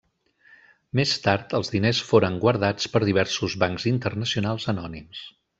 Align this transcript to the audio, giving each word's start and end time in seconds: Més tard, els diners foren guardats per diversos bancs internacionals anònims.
Més 0.99 1.11
tard, 1.25 1.53
els 1.57 1.69
diners 1.75 2.01
foren 2.13 2.39
guardats 2.45 2.89
per 2.95 3.03
diversos 3.05 3.59
bancs 3.65 3.89
internacionals 3.95 4.71
anònims. 4.75 5.25